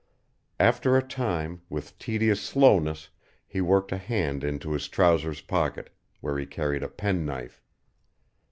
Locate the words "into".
4.43-4.71